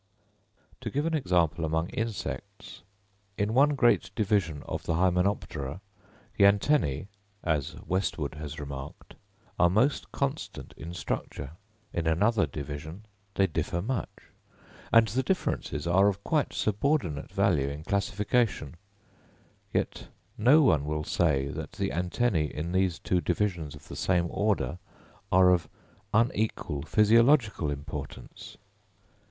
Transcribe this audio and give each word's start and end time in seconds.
To 0.79 0.89
give 0.89 1.05
an 1.05 1.13
example 1.13 1.63
among 1.63 1.89
insects: 1.91 2.81
in 3.37 3.53
one 3.53 3.75
great 3.75 4.09
division 4.15 4.63
of 4.67 4.87
the 4.87 4.95
Hymenoptera, 4.95 5.79
the 6.35 6.43
antennæ, 6.45 7.05
as 7.43 7.75
Westwood 7.85 8.33
has 8.33 8.59
remarked, 8.59 9.13
are 9.59 9.69
most 9.69 10.11
constant 10.11 10.73
in 10.75 10.95
structure; 10.95 11.51
in 11.93 12.07
another 12.07 12.47
division 12.47 13.05
they 13.35 13.45
differ 13.45 13.79
much, 13.79 14.09
and 14.91 15.07
the 15.09 15.21
differences 15.21 15.85
are 15.85 16.07
of 16.07 16.23
quite 16.23 16.51
subordinate 16.51 17.29
value 17.31 17.67
in 17.69 17.83
classification; 17.83 18.77
yet 19.71 20.07
no 20.35 20.63
one 20.63 20.83
will 20.83 21.03
say 21.03 21.47
that 21.49 21.73
the 21.73 21.89
antennæ 21.91 22.49
in 22.49 22.71
these 22.71 22.97
two 22.97 23.21
divisions 23.21 23.75
of 23.75 23.87
the 23.87 23.95
same 23.95 24.25
order 24.31 24.79
are 25.31 25.51
of 25.51 25.69
unequal 26.11 26.81
physiological 26.81 27.69
importance. 27.69 28.57